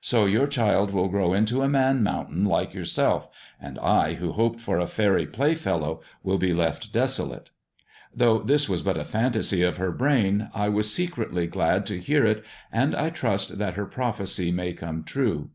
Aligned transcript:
So 0.00 0.24
your 0.24 0.46
child 0.46 0.92
will 0.94 1.08
grow 1.10 1.34
into 1.34 1.60
a 1.60 1.68
man 1.68 2.02
mountain 2.02 2.46
like 2.46 2.72
yourself, 2.72 3.28
and 3.60 3.78
I 3.80 4.14
who 4.14 4.32
hoped 4.32 4.58
for 4.58 4.78
a 4.78 4.86
faery 4.86 5.26
playfellow 5.26 6.00
will 6.22 6.38
be 6.38 6.54
left 6.54 6.90
desolate.' 6.90 7.50
Though 8.16 8.38
this 8.38 8.66
was 8.66 8.80
but 8.80 8.96
a 8.96 9.04
fantasy 9.04 9.62
of 9.62 9.76
her 9.76 9.92
brain, 9.92 10.48
I 10.54 10.70
was 10.70 10.90
secretly 10.90 11.46
glad 11.48 11.84
to 11.88 12.00
hear 12.00 12.24
it, 12.24 12.42
and 12.72 12.96
I 12.96 13.10
trust 13.10 13.58
that 13.58 13.74
her 13.74 13.84
prophecy 13.84 14.50
may 14.50 14.72
come 14.72 15.04
true. 15.04 15.50